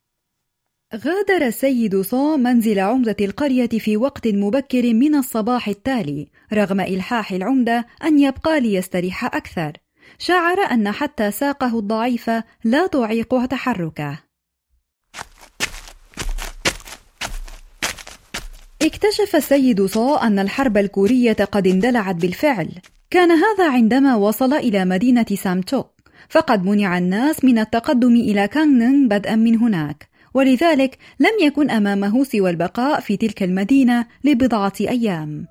غادر 0.94 1.46
السيد 1.46 2.00
صا 2.00 2.36
منزل 2.36 2.78
عمدة 2.80 3.16
القرية 3.20 3.68
في 3.68 3.96
وقت 3.96 4.28
مبكر 4.28 4.94
من 4.94 5.14
الصباح 5.14 5.68
التالي 5.68 6.28
رغم 6.52 6.80
إلحاح 6.80 7.32
العمدة 7.32 7.86
أن 8.04 8.18
يبقى 8.18 8.60
ليستريح 8.60 9.24
أكثر. 9.24 9.72
شعر 10.18 10.58
أن 10.58 10.92
حتى 10.92 11.30
ساقه 11.30 11.78
الضعيفة 11.78 12.44
لا 12.64 12.86
تعيق 12.86 13.46
تحركه. 13.46 14.18
اكتشف 18.82 19.36
السيد 19.36 19.86
صا 19.86 20.26
أن 20.26 20.38
الحرب 20.38 20.76
الكورية 20.76 21.32
قد 21.32 21.66
اندلعت 21.66 22.14
بالفعل. 22.14 22.68
كان 23.10 23.30
هذا 23.30 23.70
عندما 23.70 24.14
وصل 24.14 24.52
إلى 24.52 24.84
مدينة 24.84 25.26
سامتوك 25.34 25.90
فقد 26.28 26.64
منع 26.64 26.98
الناس 26.98 27.44
من 27.44 27.58
التقدم 27.58 28.14
إلى 28.14 28.48
كانغنن 28.48 29.08
بدءا 29.08 29.34
من 29.36 29.56
هناك. 29.58 30.11
ولذلك 30.34 30.98
لم 31.20 31.46
يكن 31.46 31.70
أمامه 31.70 32.24
سوى 32.24 32.50
البقاء 32.50 33.00
في 33.00 33.16
تلك 33.16 33.42
المدينة 33.42 34.06
لبضعة 34.24 34.72
أيام. 34.80 35.46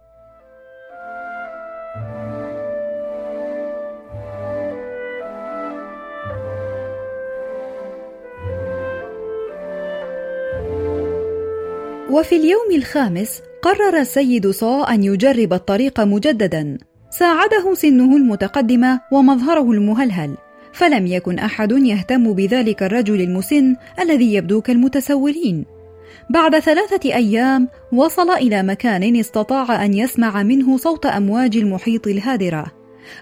وفي 12.11 12.35
اليوم 12.35 12.71
الخامس 12.75 13.41
قرر 13.61 13.97
السيد 13.99 14.49
صا 14.49 14.83
أن 14.83 15.03
يجرب 15.03 15.53
الطريق 15.53 15.99
مجددا. 15.99 16.77
ساعده 17.09 17.73
سنه 17.73 18.17
المتقدمة 18.17 19.01
ومظهره 19.11 19.71
المهلهل. 19.71 20.37
فلم 20.81 21.07
يكن 21.07 21.39
أحد 21.39 21.71
يهتم 21.71 22.33
بذلك 22.33 22.83
الرجل 22.83 23.21
المسن 23.21 23.75
الذي 23.99 24.33
يبدو 24.33 24.61
كالمتسولين. 24.61 25.65
بعد 26.29 26.59
ثلاثة 26.59 27.13
أيام 27.13 27.67
وصل 27.93 28.29
إلى 28.29 28.63
مكان 28.63 29.15
استطاع 29.15 29.85
أن 29.85 29.93
يسمع 29.93 30.43
منه 30.43 30.77
صوت 30.77 31.05
أمواج 31.05 31.57
المحيط 31.57 32.07
الهادرة. 32.07 32.65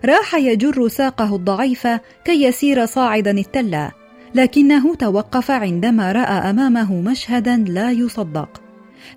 راح 0.06 0.36
يجر 0.36 0.88
ساقه 0.88 1.36
الضعيفه 1.36 2.00
كي 2.26 2.44
يسير 2.44 2.86
صاعدا 2.86 3.32
التله 3.32 3.92
لكنه 4.36 4.96
توقف 4.96 5.52
عندما 5.52 6.12
رأى 6.12 6.50
أمامه 6.50 7.02
مشهدا 7.02 7.58
لا 7.68 7.92
يصدق. 7.92 8.62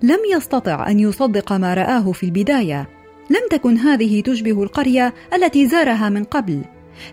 لم 0.01 0.19
يستطع 0.35 0.89
أن 0.89 0.99
يصدق 0.99 1.53
ما 1.53 1.73
رآه 1.73 2.11
في 2.11 2.25
البداية. 2.25 2.89
لم 3.29 3.41
تكن 3.51 3.77
هذه 3.77 4.21
تشبه 4.21 4.63
القرية 4.63 5.13
التي 5.33 5.67
زارها 5.67 6.09
من 6.09 6.23
قبل. 6.23 6.61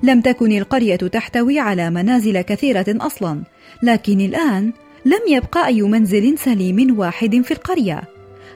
لم 0.03 0.21
تكن 0.21 0.53
القرية 0.53 0.97
تحتوي 0.97 1.59
على 1.59 1.91
منازل 1.91 2.41
كثيرة 2.41 2.87
أصلا، 2.89 3.43
لكن 3.83 4.21
الآن 4.21 4.73
لم 5.05 5.21
يبقى 5.29 5.67
أي 5.67 5.83
منزل 5.83 6.39
سليم 6.39 6.99
واحد 6.99 7.41
في 7.45 7.51
القرية، 7.51 8.03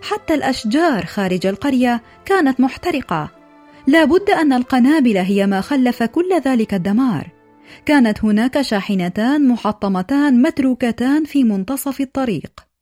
حتى 0.02 0.34
الأشجار 0.34 1.04
خارج 1.06 1.46
القرية 1.46 2.02
كانت 2.24 2.60
محترقة. 2.60 3.30
لا 3.86 4.04
بد 4.04 4.30
أن 4.30 4.52
القنابل 4.52 5.16
هي 5.16 5.46
ما 5.46 5.60
خلف 5.60 6.02
كل 6.02 6.40
ذلك 6.44 6.74
الدمار. 6.74 7.26
كانت 7.86 8.24
هناك 8.24 8.60
شاحنتان 8.60 9.48
محطمتان 9.48 10.42
متروكتان 10.42 11.24
في 11.24 11.44
منتصف 11.44 12.00
الطريق. 12.00 12.73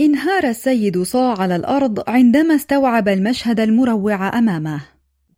انهار 0.00 0.44
السيد 0.44 1.02
صاع 1.02 1.38
على 1.38 1.56
الأرض 1.56 2.10
عندما 2.10 2.54
استوعب 2.54 3.08
المشهد 3.08 3.60
المروع 3.60 4.38
أمامه. 4.38 4.80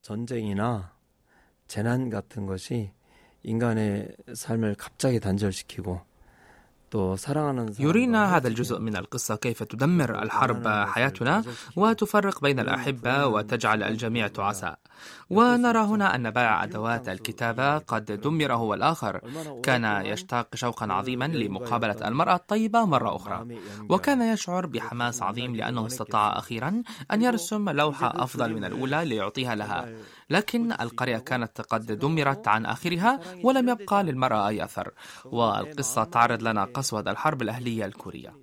전쟁이나 0.03 0.93
재난 1.69 2.11
같은 2.11 2.47
것이 2.47 2.91
인간의 3.43 4.09
삶을 4.35 4.77
갑자기 4.77 5.21
단절시키고 5.21 6.01
يرينا 7.80 8.38
هذا 8.38 8.48
الجزء 8.48 8.80
من 8.80 8.96
القصة 8.96 9.36
كيف 9.36 9.64
تدمر 9.64 10.24
الحرب 10.24 10.68
حياتنا 10.68 11.44
وتفرق 11.76 12.42
بين 12.42 12.60
الأحبة 12.60 13.26
وتجعل 13.28 13.84
الجميع 13.84 14.28
تعساء 14.28 14.80
ونرى 15.30 15.80
هنا 15.80 16.16
أن 16.16 16.30
بائع 16.32 16.64
أدوات 16.64 17.10
الكتابة 17.10 17.78
قد 17.78 18.06
دمر 18.06 18.54
هو 18.54 18.74
الآخر 18.74 19.22
كان 19.64 20.06
يشتاق 20.06 20.56
شوقا 20.56 20.94
عظيما 20.94 21.26
لمقابلة 21.26 22.08
المرأة 22.08 22.36
الطيبة 22.36 22.86
مرة 22.86 23.16
أخرى. 23.16 23.48
وكان 23.90 24.22
يشعر 24.22 24.66
بحماس 24.66 25.22
عظيم 25.22 25.56
لأنه 25.56 25.86
استطاع 25.88 26.38
أخيرا 26.38 26.84
أن 27.12 27.22
يرسم 27.22 27.70
لوحة 27.70 28.24
أفضل 28.24 28.54
من 28.54 28.64
الأولى 28.66 29.06
ليعطيها 29.06 29.56
لها. 29.56 29.90
لكن 30.30 30.72
القرية 30.72 31.18
كانت 31.18 31.62
قد 31.62 31.86
دمرت 31.86 32.48
عن 32.48 32.66
آخرها 32.66 33.20
ولم 33.44 33.70
يبقى 33.70 34.04
للمرأة 34.04 34.48
أي 34.48 34.64
أثر. 34.64 34.92
والقصة 35.26 36.04
تعرض 36.04 36.44
لنا 36.44 36.66
قسوة 36.82 37.12
الحرب 37.12 37.42
الأهلية 37.42 37.86
الكورية. 37.86 38.34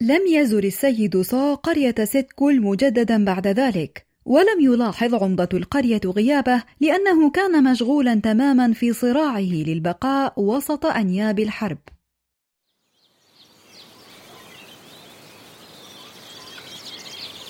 لم 0.00 0.26
يزر 0.26 0.64
السيد 0.64 1.20
صا 1.20 1.54
قرية 1.54 1.94
سيتكول 2.04 2.60
مجددا 2.60 3.24
بعد 3.24 3.46
ذلك 3.46 4.06
ولم 4.24 4.60
يلاحظ 4.60 5.14
عمدة 5.14 5.48
القرية 5.52 6.00
غيابه 6.06 6.62
لأنه 6.80 7.30
كان 7.30 7.64
مشغولا 7.72 8.14
تماما 8.14 8.72
في 8.72 8.92
صراعه 8.92 9.40
للبقاء 9.40 10.40
وسط 10.40 10.86
أنياب 10.86 11.38
الحرب. 11.40 11.78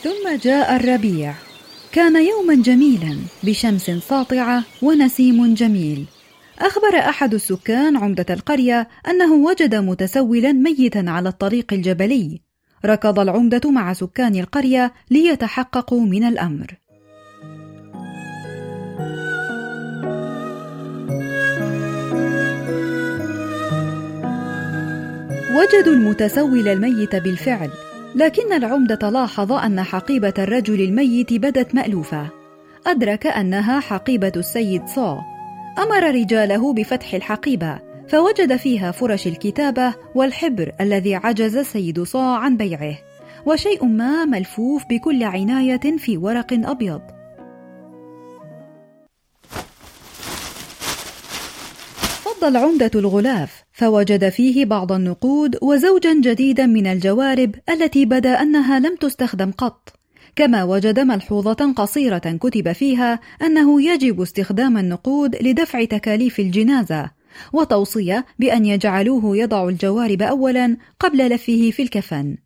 ثم 0.02 0.37
جاء 0.42 0.76
الربيع. 0.76 1.35
كان 1.92 2.26
يوما 2.26 2.54
جميلا 2.54 3.18
بشمس 3.42 3.90
ساطعة 3.90 4.64
ونسيم 4.83 5.54
جميل. 5.54 6.07
أخبر 6.61 6.99
أحد 6.99 7.35
السكان 7.35 7.97
عمدة 7.97 8.27
القرية 8.31 8.88
أنه 9.09 9.35
وجد 9.35 9.75
متسولا 9.75 10.53
ميتا 10.53 11.05
على 11.09 11.29
الطريق 11.29 11.73
الجبلي. 11.73 12.40
ركض 12.85 13.19
العمدة 13.19 13.71
مع 13.71 13.93
سكان 13.93 14.35
القرية 14.35 14.93
ليتحققوا 15.11 16.01
من 16.01 16.25
الأمر. 16.25 16.67
وجدوا 25.57 25.93
المتسول 25.93 26.69
الميت 26.69 27.17
بالفعل 27.17 27.71
لكن 28.14 28.53
العمدة 28.53 29.11
لاحظ 29.11 29.53
أن 29.53 29.83
حقيبة 29.83 30.35
الرجل 30.38 30.81
الميت 30.81 31.33
بدت 31.33 31.75
مألوفة. 31.75 32.29
أدرك 32.87 33.27
أنها 33.27 33.81
حقيبة 33.81 34.33
السيد 34.37 34.87
صا 34.87 35.34
أمر 35.79 36.15
رجاله 36.15 36.73
بفتح 36.73 37.15
الحقيبة 37.15 37.79
فوجد 38.09 38.57
فيها 38.57 38.91
فرش 38.91 39.27
الكتابة 39.27 39.95
والحبر 40.15 40.73
الذي 40.81 41.15
عجز 41.15 41.57
السيد 41.57 42.03
صا 42.03 42.37
عن 42.37 42.57
بيعه 42.57 42.99
وشيء 43.47 43.85
ما 43.85 44.25
ملفوف 44.25 44.85
بكل 44.91 45.23
عناية 45.23 45.97
في 45.99 46.17
ورق 46.17 46.53
أبيض. 46.53 47.01
فض 52.25 52.45
العمدة 52.45 52.91
الغلاف 52.95 53.65
فوجد 53.73 54.29
فيه 54.29 54.65
بعض 54.65 54.93
النقود 54.93 55.59
وزوجا 55.63 56.21
جديدا 56.21 56.67
من 56.67 56.87
الجوارب 56.87 57.55
التي 57.71 58.05
بدا 58.05 58.43
أنها 58.43 58.79
لم 58.79 58.97
تستخدم 58.97 59.51
قط. 59.51 60.04
كما 60.37 60.64
وجد 60.64 61.01
ملحوظة 61.01 61.73
قصيرة 61.77 62.18
كتب 62.18 62.73
فيها 62.73 63.20
أنه 63.42 63.83
يجب 63.83 64.20
استخدام 64.20 64.79
النقود 64.79 65.37
لدفع 65.42 65.85
تكاليف 65.85 66.40
الجنازة 66.40 67.11
وتوصية 67.53 68.27
بأن 68.38 68.66
يجعلوه 68.66 69.37
يضع 69.37 69.68
الجوارب 69.68 70.23
اولا 70.23 70.77
قبل 71.01 71.18
لفه 71.29 71.70
في 71.70 71.83
الكفن. 71.83 72.37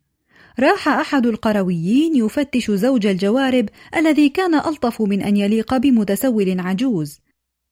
راح 0.59 0.87
أحد 0.87 1.25
القرويين 1.25 2.15
يفتش 2.15 2.71
زوج 2.71 3.05
الجوارب 3.05 3.69
الذي 3.95 4.29
كان 4.29 4.55
ألطف 4.55 5.01
من 5.01 5.21
أن 5.21 5.37
يليق 5.37 5.77
بمتسول 5.77 6.59
عجوز. 6.59 7.19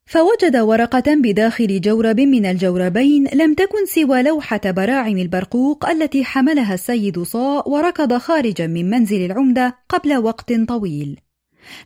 فوجد 0.08 0.58
ورقة 0.58 1.16
بداخل 1.16 1.82
جورب 1.82 2.20
من 2.20 2.46
الجوربين 2.46 3.28
لم 3.34 3.54
تكن 3.54 3.86
سوى 3.86 4.24
لوحة 4.24 4.62
براعم 4.66 5.18
البرقوق 5.18 5.90
التي 5.90 6.24
حملها 6.24 6.74
السيد 6.74 7.20
صاء 7.20 7.70
وركض 7.70 8.18
خارجا 8.18 8.68
من 8.68 8.90
منزل 8.90 9.26
العمدة 9.26 9.78
قبل 9.90 10.18
وقت 10.18 10.54
طويل. 10.54 11.20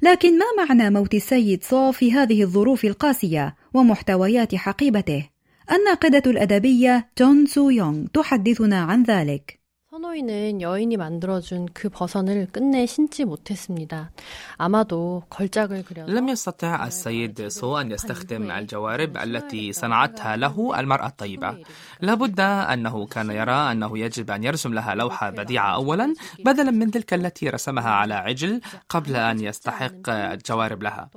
لكن 0.01 0.39
ما 0.39 0.45
معنى 0.65 0.89
موت 0.89 1.13
السيد 1.13 1.63
صاء 1.63 1.91
في 1.91 2.11
هذه 2.11 2.43
الظروف 2.43 2.85
القاسية 2.85 3.55
ومحتويات 3.73 4.55
حقيبته؟ 4.55 5.29
الناقدة 5.71 6.31
الأدبية 6.31 7.09
جون 7.19 7.45
سو 7.45 7.69
يونغ 7.69 8.07
تحدثنا 8.13 8.81
عن 8.81 9.03
ذلك. 9.03 9.60
선호이는 10.00 10.60
여인이 10.60 10.96
만들어준 10.98 11.68
그 11.72 11.88
버선을 11.88 12.48
끝내 12.52 12.84
신지 12.84 13.24
못했습니다. 13.24 14.10
아마도 14.58 15.22
걸작을 15.30 15.84
그려서 15.84 16.12
لم 16.12 16.28
يستطع 16.28 16.86
السيد 16.86 17.48
سو 17.48 17.80
أن 17.80 17.90
يستخدم 17.90 18.50
الجوارب 18.50 19.16
التي 19.16 19.72
صنعتها 19.72 20.36
له 20.36 20.80
المرأة 20.80 21.06
الطيبة 21.06 21.58
لابد 22.00 22.40
أنه 22.40 23.06
كان 23.06 23.30
يرى 23.30 23.72
أنه 23.72 23.98
يجب 23.98 24.30
أن 24.30 24.44
يرسم 24.44 24.74
لها 24.74 24.94
لوحة 24.94 25.30
بديعة 25.30 25.74
أولا 25.74 26.14
بدلا 26.44 26.70
من 26.70 26.90
تلك 26.90 27.14
التي 27.14 27.48
رسمها 27.48 27.90
على 27.90 28.14
عجل 28.14 28.60
قبل 28.88 29.16
أن 29.16 29.40
يستحق 29.40 30.08
الجوارب 30.08 30.82
لها 30.82 31.10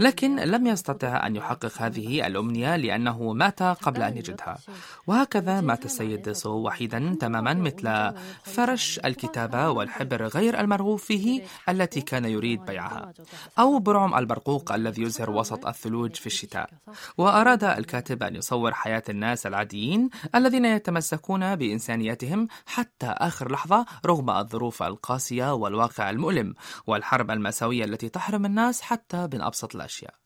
لكن 0.00 0.36
لم 0.36 0.66
يستطع 0.66 1.26
أن 1.26 1.36
يحقق 1.36 1.72
هذه 1.78 2.26
الأمنية 2.26 2.76
لأنه 2.76 3.32
مات 3.32 3.62
قبل 3.62 4.02
أن 4.02 4.16
يجدها 4.16 4.58
وهكذا 5.06 5.60
مات 5.60 5.84
السيد 5.84 6.32
سو 6.32 6.66
وحيدا 6.66 7.16
تماما 7.20 7.54
مثل 7.54 8.08
فرش 8.43 8.99
الكتابة 9.05 9.69
والحبر 9.69 10.27
غير 10.27 10.59
المرغوب 10.59 10.99
فيه 10.99 11.43
التي 11.69 12.01
كان 12.01 12.25
يريد 12.25 12.65
بيعها 12.65 13.13
أو 13.59 13.79
برعم 13.79 14.15
البرقوق 14.15 14.71
الذي 14.71 15.01
يزهر 15.01 15.29
وسط 15.29 15.65
الثلوج 15.67 16.15
في 16.15 16.25
الشتاء. 16.27 16.69
وأراد 17.17 17.63
الكاتب 17.63 18.23
أن 18.23 18.35
يصور 18.35 18.73
حياة 18.73 19.03
الناس 19.09 19.47
العاديين 19.47 20.09
الذين 20.35 20.65
يتمسكون 20.65 21.55
بإنسانيتهم 21.55 22.47
حتى 22.65 23.05
آخر 23.07 23.51
لحظة 23.51 23.85
رغم 24.05 24.29
الظروف 24.29 24.83
القاسية 24.83 25.53
والواقع 25.53 26.09
المؤلم 26.09 26.53
والحرب 26.87 27.31
المأساوية 27.31 27.85
التي 27.85 28.09
تحرم 28.09 28.45
الناس 28.45 28.81
حتى 28.81 29.27
من 29.33 29.41
أبسط 29.41 29.75
الأشياء. 29.75 30.22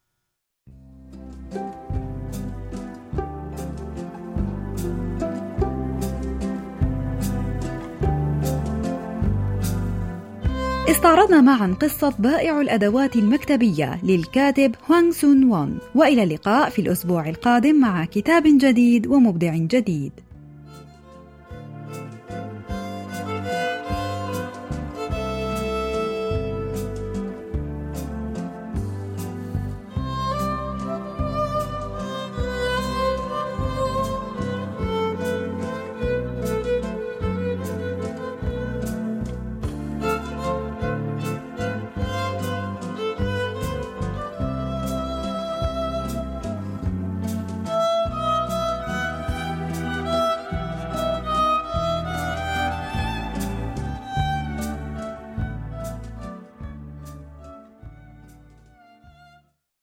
استعرضنا 10.89 11.41
معا 11.41 11.75
قصة 11.81 12.13
بائع 12.19 12.61
الأدوات 12.61 13.15
المكتبية 13.15 13.99
للكاتب 14.03 14.75
هوانغ 14.89 15.11
سون 15.11 15.43
وون 15.43 15.79
وإلى 15.95 16.23
اللقاء 16.23 16.69
في 16.69 16.79
الأسبوع 16.79 17.29
القادم 17.29 17.75
مع 17.75 18.05
كتاب 18.05 18.43
جديد 18.43 19.07
ومبدع 19.07 19.55
جديد. 19.55 20.11